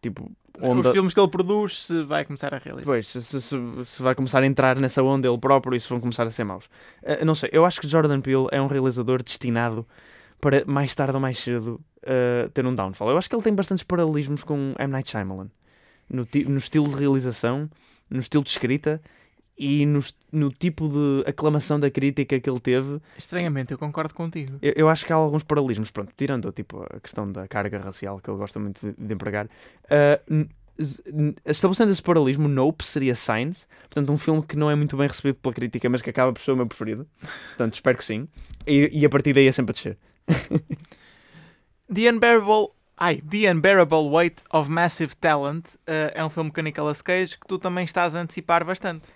[0.00, 0.88] tipo, onda...
[0.88, 2.86] Os filmes que ele produz, se vai começar a realizar.
[2.86, 6.00] Pois, se, se, se, vai começar a entrar nessa onda ele próprio e se vão
[6.00, 6.66] começar a ser maus.
[7.02, 9.86] Uh, não sei, eu acho que Jordan Peele é um realizador destinado
[10.40, 13.10] para mais tarde ou mais cedo uh, ter um downfall.
[13.10, 14.92] Eu acho que ele tem bastantes paralelismos com M.
[14.92, 15.50] Night Shyamalan.
[16.08, 17.70] No, no estilo de realização,
[18.08, 19.00] no estilo de escrita
[19.60, 20.00] e no,
[20.32, 22.98] no, tipo de aclamação da crítica que ele teve.
[23.18, 24.58] Estranhamente, eu concordo contigo.
[24.62, 28.18] Eu, eu, acho que há alguns paralelismos, pronto, tirando tipo, a questão da carga racial
[28.20, 29.50] que ele gosta muito de, de empregar.
[29.84, 30.48] Uh,
[31.44, 35.34] estabelecendo esse paralelismo, Nope seria Signs, portanto, um filme que não é muito bem recebido
[35.34, 37.06] pela crítica, mas que acaba por ser o meu preferido.
[37.48, 38.26] Portanto, espero que sim.
[38.66, 39.98] E, e a partir daí é sempre a descer.
[41.92, 42.68] The Unbearable.
[42.96, 47.46] Ai, The Unbearable Weight of Massive Talent uh, é um filme com Nicolas Cage que
[47.46, 49.08] tu também estás a antecipar bastante.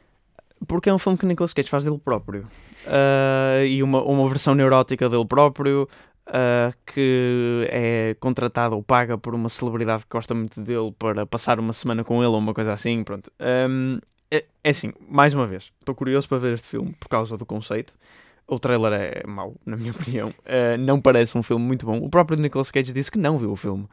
[0.66, 2.46] Porque é um filme que Nicolas Cage faz dele próprio.
[2.87, 5.88] Uh, e uma, uma versão neurótica dele próprio
[6.29, 11.59] uh, que é contratada ou paga por uma celebridade que gosta muito dele para passar
[11.59, 13.03] uma semana com ele ou uma coisa assim.
[13.05, 13.31] Pronto.
[13.40, 13.98] Um,
[14.31, 17.46] é, é assim, mais uma vez, estou curioso para ver este filme por causa do
[17.46, 17.94] conceito.
[18.46, 20.29] O trailer é mau, na minha opinião.
[20.29, 21.98] Uh, não parece um filme muito bom.
[21.98, 23.88] O próprio Nicolas Cage disse que não viu o filme.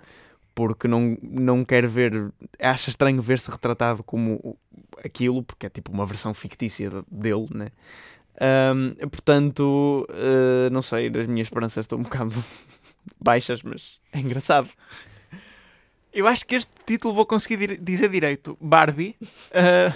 [0.53, 2.29] Porque não, não quer ver.
[2.59, 4.57] Acha estranho ver-se retratado como
[5.03, 7.71] aquilo, porque é tipo uma versão fictícia dele, né?
[8.39, 12.43] Um, portanto, uh, não sei, as minhas esperanças estão um bocado
[13.19, 14.69] baixas, mas é engraçado.
[16.13, 18.57] Eu acho que este título vou conseguir dizer direito.
[18.59, 19.15] Barbie.
[19.21, 19.93] Uh,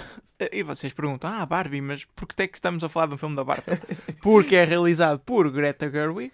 [0.52, 3.18] e vocês perguntam, ah, Barbie, mas por que é que estamos a falar de um
[3.18, 3.80] filme da Barbie?
[4.20, 6.30] Porque é realizado por Greta Gerwig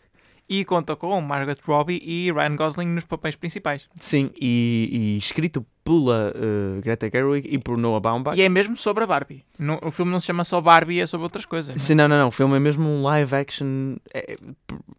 [0.48, 3.88] e conta com Margaret Robbie e Ryan Gosling nos papéis principais.
[4.00, 8.38] Sim, e, e escrito pela uh, Greta Gerwig e por Noah Baumbach.
[8.38, 9.44] E é mesmo sobre a Barbie.
[9.58, 11.74] No, o filme não se chama só Barbie, é sobre outras coisas.
[11.74, 11.80] Não?
[11.82, 12.28] Sim, não, não, não.
[12.28, 14.36] O filme é mesmo um live action, é,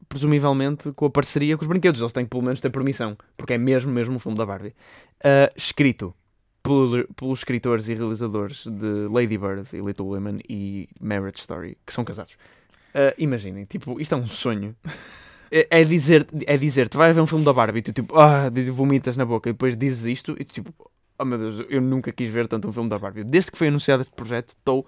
[0.09, 2.01] presumivelmente com a parceria com os brinquedos.
[2.01, 4.75] Eles têm que pelo menos ter permissão, porque é mesmo, mesmo um filme da Barbie.
[5.19, 6.13] Uh, escrito
[6.61, 11.93] por, pelos escritores e realizadores de Lady Bird e Little Women e Marriage Story, que
[11.93, 12.33] são casados.
[12.93, 14.75] Uh, imaginem, tipo, isto é um sonho.
[15.53, 18.17] É, é dizer, é dizer, tu vais ver um filme da Barbie e tu tipo,
[18.19, 20.73] ah, vomitas na boca e depois dizes isto e tu tipo,
[21.19, 23.23] oh meu Deus, eu nunca quis ver tanto um filme da Barbie.
[23.23, 24.87] Desde que foi anunciado este projeto, estou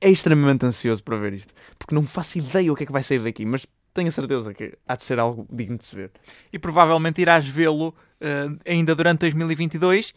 [0.00, 3.20] extremamente ansioso para ver isto, porque não faço ideia o que é que vai sair
[3.20, 6.10] daqui, mas tenho a certeza que há de ser algo digno de se ver.
[6.52, 10.12] E provavelmente irás vê-lo uh, ainda durante 2022.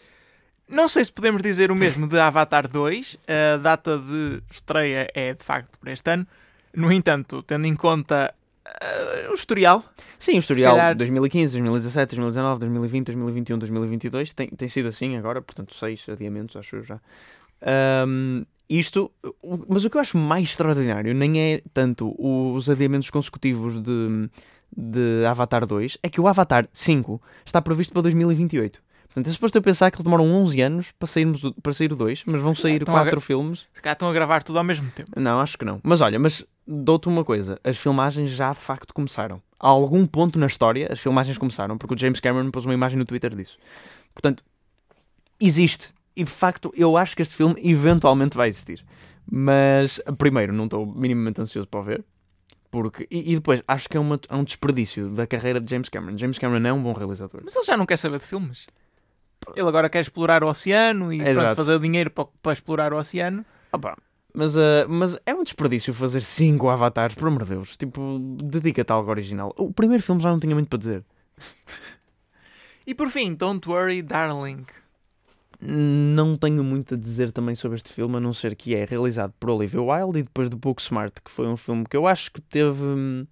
[0.67, 3.17] Não sei se podemos dizer o mesmo de Avatar 2.
[3.27, 6.25] A data de estreia é de facto para este ano.
[6.73, 8.33] No entanto, tendo em conta
[8.67, 9.83] uh, o historial.
[10.17, 10.95] Sim, o historial calhar...
[10.95, 16.77] 2015, 2017, 2019, 2020, 2021, 2022 tem, tem sido assim agora, portanto, seis adiamentos, acho
[16.77, 16.99] eu já.
[18.07, 19.11] Um, isto,
[19.67, 24.29] mas o que eu acho mais extraordinário nem é tanto os adiamentos consecutivos de,
[24.75, 28.81] de Avatar 2, é que o Avatar 5 está previsto para 2028.
[29.13, 31.95] Portanto, é suposto eu pensar que eles demoram 11 anos para, sairmos, para sair o
[31.95, 33.67] 2, mas vão sair 4 filmes.
[33.71, 35.11] Se calhar estão a gravar tudo ao mesmo tempo.
[35.15, 35.79] Não, acho que não.
[35.83, 39.39] Mas olha, mas dou-te uma coisa: as filmagens já de facto começaram.
[39.59, 42.97] A algum ponto na história, as filmagens começaram, porque o James Cameron pôs uma imagem
[42.97, 43.59] no Twitter disso.
[44.15, 44.43] Portanto,
[45.39, 45.93] existe.
[46.15, 48.83] E de facto, eu acho que este filme eventualmente vai existir.
[49.31, 52.03] Mas, primeiro, não estou minimamente ansioso para o ver.
[52.71, 55.89] Porque, e, e depois, acho que é, uma, é um desperdício da carreira de James
[55.89, 56.17] Cameron.
[56.17, 57.41] James Cameron é um bom realizador.
[57.43, 58.65] Mas ele já não quer saber de filmes.
[59.55, 62.97] Ele agora quer explorar o oceano e pronto, fazer o dinheiro para, para explorar o
[62.97, 63.45] oceano.
[63.71, 63.97] Opa,
[64.33, 67.77] mas, uh, mas é um desperdício fazer 5 avatares, por amor de Deus.
[67.77, 69.53] Tipo, dedica-te a algo original.
[69.57, 71.03] O primeiro filme já não tinha muito para dizer.
[72.87, 74.65] e por fim, Don't Worry, Darling.
[75.61, 79.33] Não tenho muito a dizer também sobre este filme, a não ser que é realizado
[79.39, 82.41] por Olivia Wilde e depois do Booksmart, que foi um filme que eu acho que
[82.41, 83.25] teve hum,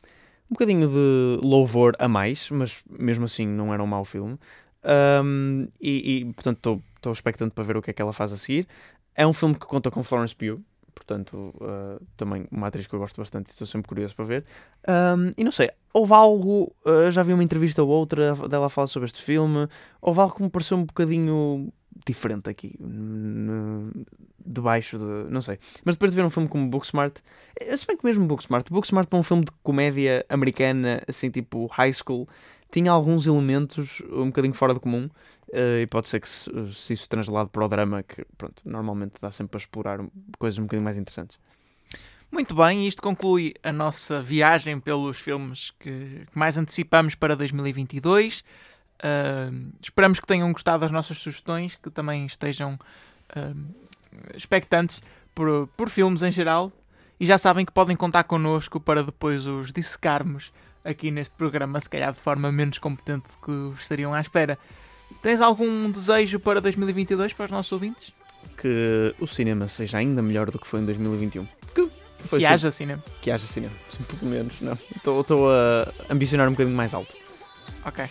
[0.50, 4.38] um bocadinho de louvor a mais, mas mesmo assim não era um mau filme.
[4.84, 8.38] Um, e, e, portanto, estou expectante para ver o que é que ela faz a
[8.38, 8.68] seguir.
[9.16, 10.62] É um filme que conta com Florence Pugh,
[10.94, 14.46] portanto, uh, também uma atriz que eu gosto bastante e estou sempre curioso para ver.
[14.88, 18.88] Um, e não sei, houve algo, uh, já vi uma entrevista ou outra dela falar
[18.88, 19.68] sobre este filme,
[20.02, 21.72] houve algo que me pareceu um bocadinho
[22.06, 22.80] diferente aqui,
[24.44, 25.32] debaixo de.
[25.32, 25.60] não sei.
[25.84, 27.20] Mas depois de ver um filme como Booksmart,
[27.60, 31.68] eh, se bem que mesmo Booksmart, Booksmart para um filme de comédia americana, assim tipo
[31.68, 32.28] high school,
[32.72, 35.10] tinha alguns elementos um bocadinho fora do comum.
[35.50, 39.16] Uh, e pode ser que se, se isso translado para o drama, que pronto, normalmente
[39.22, 40.00] dá sempre para explorar
[40.40, 41.38] coisas um bocadinho mais interessantes.
[42.32, 48.40] Muito bem, isto conclui a nossa viagem pelos filmes que, que mais antecipamos para 2022.
[48.40, 52.80] Uh, esperamos que tenham gostado das nossas sugestões, que também estejam
[53.36, 53.76] uh,
[54.34, 55.02] expectantes
[55.36, 56.72] por, por filmes em geral.
[57.20, 60.54] E já sabem que podem contar connosco para depois os dissecarmos
[60.84, 64.58] aqui neste programa, se calhar de forma menos competente do que estariam à espera.
[65.22, 68.12] Tens algum desejo para 2022 para os nossos ouvintes?
[68.58, 71.46] Que o cinema seja ainda melhor do que foi em 2021.
[71.74, 73.04] Que, foi que haja cinema.
[73.22, 73.74] Que haja cinema,
[74.20, 74.78] pelo menos, não.
[74.96, 77.16] Estou a ambicionar um bocadinho mais alto.
[77.86, 78.06] Ok.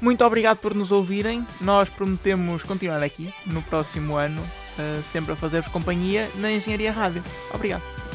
[0.00, 1.46] Muito obrigado por nos ouvirem.
[1.60, 7.22] Nós prometemos continuar aqui no próximo ano, uh, sempre a fazer-vos companhia na Engenharia Rádio.
[7.54, 8.11] Obrigado.